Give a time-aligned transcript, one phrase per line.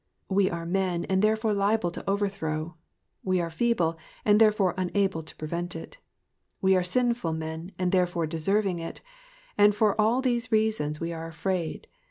[0.29, 2.75] We are men, and therefore liable to overthrow;
[3.23, 5.99] we are feeble, and therefore unable to prevent it;
[6.59, 9.01] we are sinful men, and therefore deserving it,
[9.59, 11.85] and for all these reasons we are afraid.